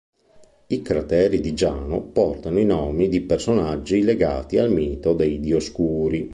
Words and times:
I 0.65 0.81
crateri 0.81 1.39
di 1.41 1.53
Giano 1.53 2.01
portano 2.01 2.57
i 2.57 2.65
nomi 2.65 3.07
di 3.07 3.21
personaggi 3.21 4.01
legati 4.01 4.57
al 4.57 4.71
mito 4.71 5.13
dei 5.13 5.39
Dioscuri. 5.39 6.27